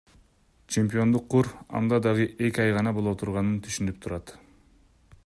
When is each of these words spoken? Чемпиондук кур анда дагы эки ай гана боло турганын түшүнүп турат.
Чемпиондук 0.75 1.27
кур 1.33 1.49
анда 1.81 2.01
дагы 2.07 2.25
эки 2.47 2.65
ай 2.65 2.75
гана 2.79 2.97
боло 2.99 3.15
турганын 3.21 3.63
түшүнүп 3.67 4.03
турат. 4.07 4.37